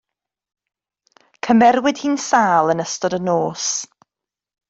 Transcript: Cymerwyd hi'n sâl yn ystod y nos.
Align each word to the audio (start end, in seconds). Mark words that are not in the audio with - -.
Cymerwyd 1.47 2.01
hi'n 2.05 2.17
sâl 2.29 2.73
yn 2.75 2.83
ystod 2.87 3.17
y 3.19 3.23
nos. 3.27 3.67